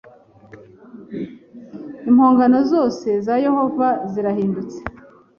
Impongano 2.09 2.57
zose 2.71 3.07
za 3.25 3.35
Yehova 3.45 3.87
zarahindutse 4.11 4.79